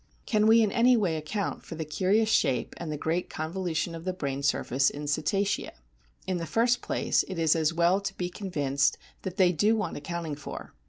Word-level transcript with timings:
Can 0.25 0.47
we 0.47 0.63
in 0.63 0.71
any 0.71 0.97
way 0.97 1.15
account 1.15 1.63
for 1.63 1.75
the 1.75 1.85
curious 1.85 2.27
shape 2.27 2.73
and 2.77 2.91
the 2.91 2.97
great 2.97 3.29
convolution 3.29 3.93
of 3.93 4.03
the 4.03 4.13
brain 4.13 4.41
surface 4.41 4.89
in 4.89 5.05
Cetacea? 5.05 5.73
In 6.25 6.37
the 6.37 6.47
first 6.47 6.81
place 6.81 7.21
it 7.27 7.37
is 7.37 7.55
as 7.55 7.71
well 7.71 8.01
to 8.01 8.17
be 8.17 8.27
convinced 8.27 8.97
that 9.21 9.37
they 9.37 9.51
do 9.51 9.75
want 9.75 9.97
accounting 9.97 10.33
for. 10.33 10.73